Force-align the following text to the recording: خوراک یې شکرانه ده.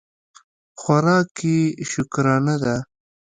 خوراک 0.79 1.35
یې 1.49 1.57
شکرانه 1.91 2.55
ده. 2.63 2.75